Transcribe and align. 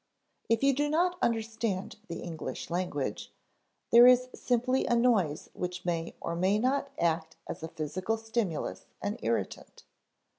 If 0.49 0.63
you 0.63 0.73
do 0.73 0.89
not 0.89 1.15
understand 1.21 1.97
the 2.07 2.21
English 2.23 2.71
language, 2.71 3.31
there 3.91 4.07
is 4.07 4.29
simply 4.33 4.87
a 4.87 4.95
noise 4.95 5.51
which 5.53 5.85
may 5.85 6.15
or 6.19 6.35
may 6.35 6.57
not 6.57 6.89
act 6.97 7.35
as 7.45 7.61
a 7.61 7.67
physical 7.67 8.17
stimulus 8.17 8.87
and 8.99 9.19
irritant. 9.21 9.83